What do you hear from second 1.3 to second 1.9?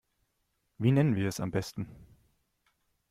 am besten?